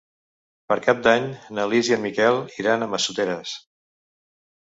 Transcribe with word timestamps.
Per 0.71 0.75
Cap 0.85 1.01
d'Any 1.07 1.25
na 1.57 1.65
Lis 1.73 1.91
i 1.91 1.93
en 1.97 2.01
Miquel 2.07 2.39
iran 2.63 2.85
a 2.85 2.87
Massoteres. 2.95 3.55